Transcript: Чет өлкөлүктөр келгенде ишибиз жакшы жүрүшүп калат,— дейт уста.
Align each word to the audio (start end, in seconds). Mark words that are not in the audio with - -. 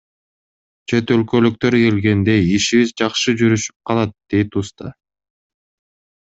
Чет 0.93 1.11
өлкөлүктөр 1.15 1.77
келгенде 1.83 2.37
ишибиз 2.55 2.95
жакшы 3.03 3.35
жүрүшүп 3.43 3.77
калат,— 3.91 4.17
дейт 4.35 4.59
уста. 4.63 4.91